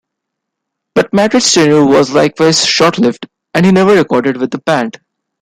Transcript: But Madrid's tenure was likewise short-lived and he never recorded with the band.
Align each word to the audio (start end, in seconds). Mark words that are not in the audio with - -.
But 0.95 1.13
Madrid's 1.13 1.51
tenure 1.51 1.85
was 1.85 2.09
likewise 2.11 2.65
short-lived 2.65 3.27
and 3.53 3.67
he 3.67 3.71
never 3.71 3.93
recorded 3.93 4.37
with 4.37 4.49
the 4.49 4.57
band. 4.57 4.99